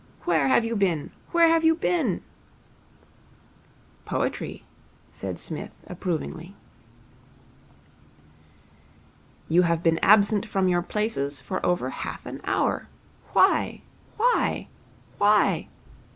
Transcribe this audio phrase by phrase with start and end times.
[0.25, 1.11] 'Where have you been?
[1.31, 2.23] Where have you been?'
[4.03, 4.63] 'Poetry,'
[5.11, 6.55] said Psmith approvingly.
[9.47, 12.87] 'You have been absent from your places for over half an hour.
[13.33, 13.83] Why?
[14.17, 14.69] Why?
[15.19, 15.67] Why?